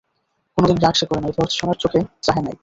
কোনোদিন 0.57 0.77
রাগ 0.77 0.95
সে 0.95 1.05
করে 1.05 1.21
নাই, 1.21 1.33
ভর্ৎসনার 1.37 1.77
চোখে 1.77 1.99
চাহে 2.21 2.41
নাই। 2.41 2.55